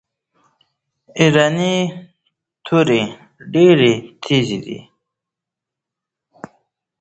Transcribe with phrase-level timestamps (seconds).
[1.19, 1.77] ایرانۍ
[2.65, 3.01] توري
[3.51, 3.93] ډیري
[4.23, 4.79] تیزي دي.